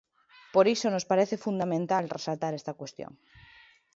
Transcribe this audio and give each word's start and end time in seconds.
Por 0.53 0.65
iso 0.75 0.87
nos 0.91 1.07
parece 1.11 1.43
fundamental 1.45 2.03
resaltar 2.15 2.51
esta 2.55 2.77
cuestión. 2.79 3.11